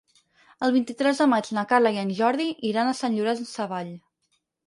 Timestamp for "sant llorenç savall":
3.01-3.93